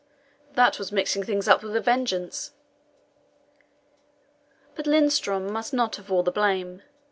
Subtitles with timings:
[0.53, 2.53] That was mixing things up with a vengeance."
[4.73, 6.81] But Lindström must not have all the blame.